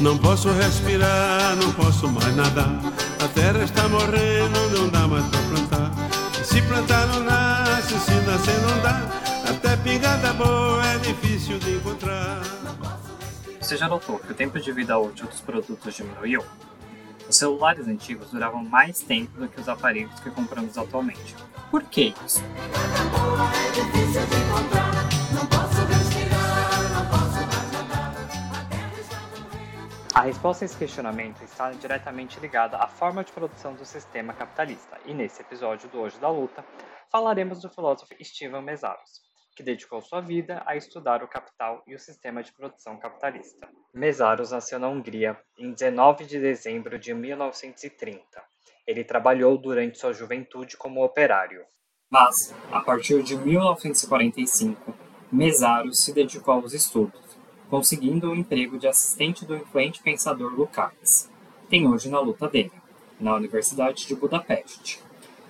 Não 0.00 0.16
posso 0.16 0.48
respirar, 0.52 1.56
não 1.56 1.72
posso 1.72 2.06
mais 2.08 2.36
nadar. 2.36 2.80
A 3.20 3.28
terra 3.28 3.64
está 3.64 3.88
morrendo, 3.88 4.70
não 4.70 4.88
dá 4.88 5.08
mais 5.08 5.24
pra 5.26 5.40
plantar. 5.40 5.90
Se 6.44 6.62
plantar 6.62 7.06
não 7.08 7.24
nasce, 7.24 7.98
se 7.98 8.14
nascer 8.20 8.60
não 8.60 8.80
dá. 8.80 9.02
Até 9.50 9.76
pingada 9.78 10.32
boa 10.34 10.86
é 10.86 10.98
difícil 10.98 11.58
de 11.58 11.74
encontrar. 11.74 12.40
Você 13.60 13.76
já 13.76 13.88
notou 13.88 14.20
que 14.20 14.30
o 14.30 14.34
tempo 14.34 14.60
de 14.60 14.70
vida 14.70 14.96
útil 14.96 15.26
dos 15.26 15.40
produtos 15.40 15.92
diminuiu? 15.94 16.44
Os 17.28 17.36
celulares 17.36 17.88
antigos 17.88 18.30
duravam 18.30 18.62
mais 18.64 19.00
tempo 19.00 19.40
do 19.40 19.48
que 19.48 19.60
os 19.60 19.68
aparelhos 19.68 20.18
que 20.20 20.30
compramos 20.30 20.78
atualmente. 20.78 21.34
Por 21.72 21.82
que 21.82 22.14
isso? 22.24 22.42
Resposta 30.28 30.62
a 30.62 30.66
esse 30.66 30.76
questionamento 30.76 31.42
está 31.42 31.70
diretamente 31.70 32.38
ligada 32.38 32.76
à 32.76 32.86
forma 32.86 33.24
de 33.24 33.32
produção 33.32 33.74
do 33.74 33.86
sistema 33.86 34.34
capitalista, 34.34 34.98
e 35.06 35.14
nesse 35.14 35.40
episódio 35.40 35.88
do 35.88 36.00
Hoje 36.00 36.18
da 36.18 36.28
Luta, 36.28 36.62
falaremos 37.10 37.62
do 37.62 37.70
filósofo 37.70 38.14
Steven 38.22 38.60
Mesaros, 38.60 39.22
que 39.56 39.62
dedicou 39.62 40.02
sua 40.02 40.20
vida 40.20 40.62
a 40.66 40.76
estudar 40.76 41.22
o 41.22 41.28
capital 41.28 41.82
e 41.86 41.94
o 41.94 41.98
sistema 41.98 42.42
de 42.42 42.52
produção 42.52 42.98
capitalista. 42.98 43.70
Mesaros 43.94 44.50
nasceu 44.50 44.78
na 44.78 44.90
Hungria 44.90 45.34
em 45.58 45.72
19 45.72 46.26
de 46.26 46.38
dezembro 46.38 46.98
de 46.98 47.14
1930. 47.14 48.20
Ele 48.86 49.04
trabalhou 49.04 49.56
durante 49.56 49.98
sua 49.98 50.12
juventude 50.12 50.76
como 50.76 51.02
operário. 51.02 51.64
Mas, 52.10 52.54
a 52.70 52.82
partir 52.82 53.22
de 53.22 53.34
1945, 53.34 54.94
Mesaros 55.32 56.04
se 56.04 56.12
dedicou 56.12 56.52
aos 56.52 56.74
estudos 56.74 57.27
conseguindo 57.68 58.30
o 58.30 58.34
emprego 58.34 58.78
de 58.78 58.88
assistente 58.88 59.44
do 59.44 59.56
influente 59.56 60.02
pensador 60.02 60.52
Lukács. 60.52 61.30
Tem 61.68 61.86
hoje 61.86 62.08
na 62.08 62.20
luta 62.20 62.48
dele, 62.48 62.72
na 63.20 63.34
Universidade 63.34 64.06
de 64.06 64.14
Budapeste, 64.14 65.02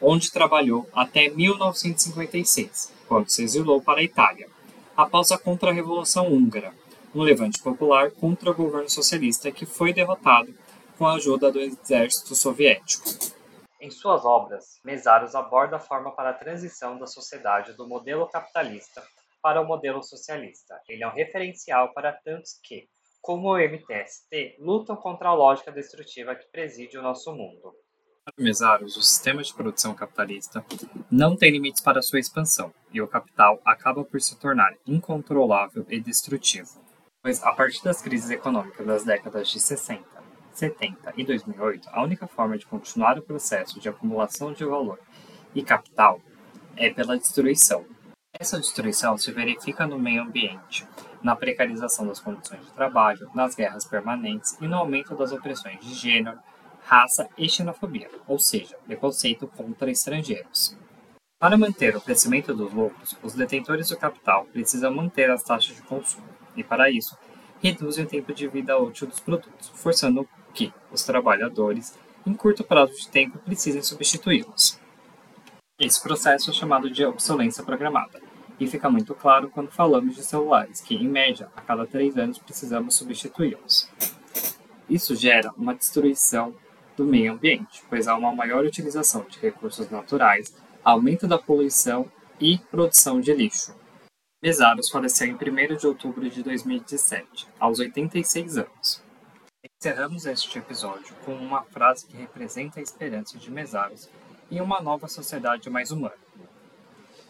onde 0.00 0.30
trabalhou 0.30 0.88
até 0.92 1.28
1956, 1.28 2.92
quando 3.08 3.30
se 3.30 3.42
exilou 3.42 3.80
para 3.80 4.00
a 4.00 4.04
Itália, 4.04 4.48
após 4.96 5.32
a 5.32 5.38
Contra-Revolução 5.38 6.32
Húngara, 6.32 6.74
um 7.14 7.22
levante 7.22 7.62
popular 7.62 8.10
contra 8.10 8.50
o 8.50 8.54
governo 8.54 8.88
socialista 8.88 9.50
que 9.50 9.66
foi 9.66 9.92
derrotado 9.92 10.54
com 10.98 11.06
a 11.06 11.14
ajuda 11.14 11.50
do 11.50 11.60
exército 11.60 12.34
soviético. 12.34 13.04
Em 13.80 13.90
suas 13.90 14.24
obras, 14.24 14.78
Mesaros 14.84 15.34
aborda 15.34 15.76
a 15.76 15.80
forma 15.80 16.12
para 16.12 16.30
a 16.30 16.34
transição 16.34 16.98
da 16.98 17.06
sociedade 17.06 17.72
do 17.72 17.86
modelo 17.86 18.26
capitalista 18.26 19.02
para 19.42 19.60
o 19.60 19.66
modelo 19.66 20.02
socialista. 20.02 20.80
Ele 20.88 21.02
é 21.02 21.08
um 21.08 21.12
referencial 21.12 21.92
para 21.92 22.12
tantos 22.12 22.58
que, 22.62 22.88
como 23.20 23.48
o 23.48 23.58
MTST, 23.58 24.56
lutam 24.60 24.96
contra 24.96 25.30
a 25.30 25.34
lógica 25.34 25.72
destrutiva 25.72 26.34
que 26.34 26.46
preside 26.50 26.96
o 26.96 27.02
nosso 27.02 27.32
mundo. 27.32 27.74
Para 28.24 28.34
Mesaros, 28.38 28.96
o 28.96 29.02
sistema 29.02 29.42
de 29.42 29.52
produção 29.52 29.94
capitalista 29.94 30.64
não 31.10 31.36
tem 31.36 31.50
limites 31.50 31.82
para 31.82 32.00
sua 32.00 32.20
expansão, 32.20 32.72
e 32.92 33.02
o 33.02 33.08
capital 33.08 33.60
acaba 33.64 34.04
por 34.04 34.20
se 34.20 34.38
tornar 34.38 34.76
incontrolável 34.86 35.84
e 35.88 36.00
destrutivo. 36.00 36.80
Pois, 37.20 37.42
a 37.42 37.52
partir 37.52 37.82
das 37.82 38.00
crises 38.00 38.30
econômicas 38.30 38.86
das 38.86 39.04
décadas 39.04 39.48
de 39.48 39.58
60, 39.58 40.04
70 40.52 41.14
e 41.16 41.24
2008, 41.24 41.88
a 41.90 42.02
única 42.02 42.28
forma 42.28 42.56
de 42.56 42.66
continuar 42.66 43.18
o 43.18 43.22
processo 43.22 43.80
de 43.80 43.88
acumulação 43.88 44.52
de 44.52 44.64
valor 44.64 45.00
e 45.52 45.62
capital 45.64 46.20
é 46.76 46.90
pela 46.90 47.18
destruição, 47.18 47.84
essa 48.42 48.58
destruição 48.58 49.16
se 49.16 49.30
verifica 49.30 49.86
no 49.86 49.98
meio 49.98 50.22
ambiente, 50.22 50.86
na 51.22 51.36
precarização 51.36 52.06
das 52.06 52.18
condições 52.18 52.64
de 52.64 52.72
trabalho, 52.72 53.30
nas 53.34 53.54
guerras 53.54 53.84
permanentes 53.84 54.56
e 54.60 54.66
no 54.66 54.76
aumento 54.76 55.14
das 55.14 55.32
opressões 55.32 55.78
de 55.80 55.94
gênero, 55.94 56.38
raça 56.84 57.28
e 57.38 57.48
xenofobia, 57.48 58.10
ou 58.26 58.38
seja, 58.38 58.76
preconceito 58.84 59.46
contra 59.46 59.90
estrangeiros. 59.90 60.76
Para 61.38 61.56
manter 61.56 61.96
o 61.96 62.00
crescimento 62.00 62.54
dos 62.54 62.72
lucros, 62.72 63.16
os 63.22 63.34
detentores 63.34 63.88
do 63.88 63.96
capital 63.96 64.46
precisam 64.46 64.92
manter 64.92 65.30
as 65.30 65.42
taxas 65.42 65.76
de 65.76 65.82
consumo 65.82 66.26
e, 66.56 66.64
para 66.64 66.90
isso, 66.90 67.16
reduzem 67.62 68.04
o 68.04 68.08
tempo 68.08 68.32
de 68.34 68.48
vida 68.48 68.76
útil 68.78 69.06
dos 69.06 69.20
produtos, 69.20 69.68
forçando 69.74 70.28
que 70.52 70.72
os 70.90 71.04
trabalhadores, 71.04 71.96
em 72.26 72.34
curto 72.34 72.64
prazo 72.64 72.94
de 72.94 73.08
tempo, 73.08 73.38
precisem 73.38 73.82
substituí-los. 73.82 74.81
Esse 75.84 76.00
processo 76.00 76.50
é 76.50 76.52
chamado 76.52 76.88
de 76.88 77.04
obsolência 77.04 77.64
programada 77.64 78.20
e 78.60 78.68
fica 78.68 78.88
muito 78.88 79.16
claro 79.16 79.50
quando 79.50 79.72
falamos 79.72 80.14
de 80.14 80.22
celulares, 80.22 80.80
que, 80.80 80.94
em 80.94 81.08
média, 81.08 81.50
a 81.56 81.60
cada 81.60 81.84
três 81.84 82.16
anos 82.16 82.38
precisamos 82.38 82.94
substituí-los. 82.94 83.90
Isso 84.88 85.16
gera 85.16 85.50
uma 85.56 85.74
destruição 85.74 86.54
do 86.96 87.04
meio 87.04 87.32
ambiente, 87.32 87.82
pois 87.90 88.06
há 88.06 88.14
uma 88.16 88.32
maior 88.32 88.64
utilização 88.64 89.26
de 89.28 89.40
recursos 89.40 89.90
naturais, 89.90 90.54
aumento 90.84 91.26
da 91.26 91.36
poluição 91.36 92.06
e 92.40 92.58
produção 92.70 93.20
de 93.20 93.34
lixo. 93.34 93.74
Mesaros 94.40 94.88
faleceu 94.88 95.26
em 95.26 95.34
1 95.34 95.76
de 95.76 95.86
outubro 95.88 96.30
de 96.30 96.44
2017, 96.44 97.48
aos 97.58 97.80
86 97.80 98.56
anos. 98.56 99.02
Encerramos 99.64 100.26
este 100.26 100.60
episódio 100.60 101.12
com 101.24 101.34
uma 101.34 101.64
frase 101.64 102.06
que 102.06 102.16
representa 102.16 102.78
a 102.78 102.82
esperança 102.84 103.36
de 103.36 103.50
Mesaros 103.50 104.08
em 104.52 104.60
uma 104.60 104.82
nova 104.82 105.08
sociedade 105.08 105.70
mais 105.70 105.90
humana. 105.90 106.14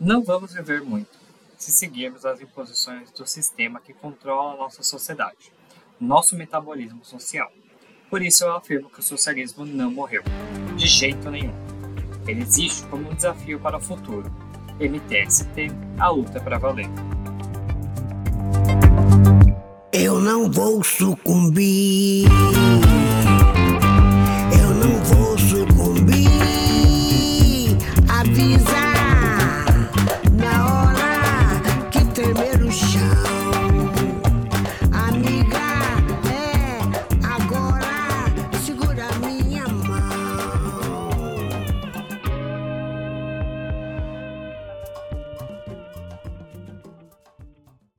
Não 0.00 0.24
vamos 0.24 0.52
viver 0.52 0.82
muito 0.82 1.16
se 1.56 1.70
seguirmos 1.70 2.26
as 2.26 2.40
imposições 2.40 3.12
do 3.12 3.24
sistema 3.24 3.80
que 3.80 3.94
controla 3.94 4.56
nossa 4.56 4.82
sociedade, 4.82 5.52
nosso 6.00 6.34
metabolismo 6.34 7.04
social. 7.04 7.50
Por 8.10 8.20
isso 8.20 8.44
eu 8.44 8.56
afirmo 8.56 8.90
que 8.90 8.98
o 8.98 9.02
socialismo 9.02 9.64
não 9.64 9.92
morreu, 9.92 10.24
de 10.76 10.88
jeito 10.88 11.30
nenhum. 11.30 11.54
Ele 12.26 12.42
existe 12.42 12.84
como 12.88 13.08
um 13.08 13.14
desafio 13.14 13.60
para 13.60 13.76
o 13.76 13.80
futuro. 13.80 14.28
MTST, 14.80 15.68
a 15.98 16.08
luta 16.08 16.38
é 16.38 16.40
para 16.40 16.58
valer. 16.58 16.88
Eu 19.92 20.18
não 20.18 20.50
vou 20.50 20.82
sucumbir. 20.82 22.26